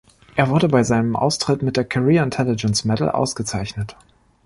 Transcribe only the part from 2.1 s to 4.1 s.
Intelligence Medal ausgezeichnet.